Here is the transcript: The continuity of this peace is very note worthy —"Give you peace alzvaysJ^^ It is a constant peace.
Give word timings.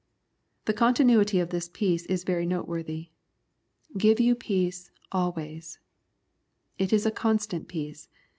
The 0.65 0.73
continuity 0.73 1.39
of 1.39 1.51
this 1.51 1.69
peace 1.69 2.07
is 2.07 2.23
very 2.23 2.47
note 2.47 2.67
worthy 2.67 3.11
—"Give 3.99 4.19
you 4.19 4.33
peace 4.33 4.89
alzvaysJ^^ 5.13 5.77
It 6.79 6.91
is 6.91 7.05
a 7.05 7.11
constant 7.11 7.67
peace. 7.67 8.09